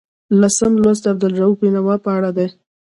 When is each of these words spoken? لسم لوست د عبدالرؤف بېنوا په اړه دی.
لسم 0.41 0.73
لوست 0.81 1.03
د 1.03 1.05
عبدالرؤف 1.13 1.55
بېنوا 1.61 1.95
په 2.05 2.09
اړه 2.17 2.29
دی. 2.37 2.47